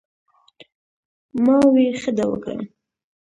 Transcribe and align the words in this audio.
"ـ 0.85 1.43
ما 1.43 1.57
وې" 1.73 1.85
ښۀ 2.01 2.11
دې 2.17 2.25
وکړۀ" 2.29 2.55
ـ 2.67 2.69